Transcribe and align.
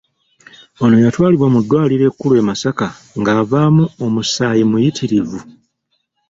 Ono 0.83 0.95
yatwalibwa 1.03 1.47
mu 1.53 1.59
ddwaliro 1.63 2.03
ekkulu 2.09 2.33
e 2.41 2.43
Masaka 2.49 2.87
ng'avaamu 3.19 3.83
omusaayi 4.05 4.63
muyitirivu. 4.71 5.39